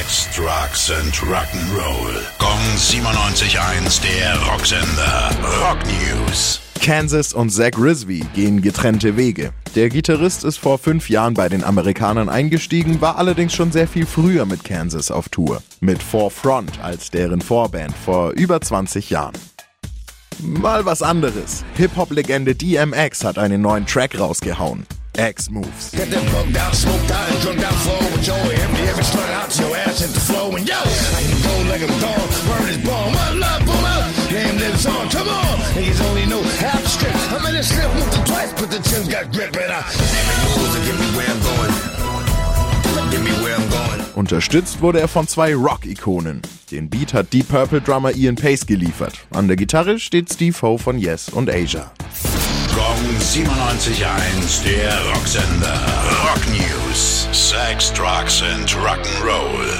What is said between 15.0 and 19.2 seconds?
auf Tour. Mit Four Front als deren Vorband vor über 20